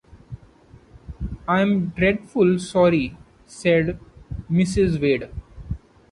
“I’m 1.47 1.89
dreadful 1.95 2.57
sorry,” 2.57 3.15
said 3.45 3.99
Mrs. 4.49 4.99
Wade. 4.99 5.29